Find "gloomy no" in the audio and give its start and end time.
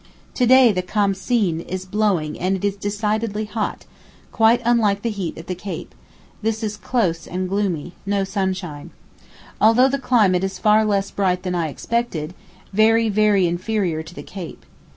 7.47-8.23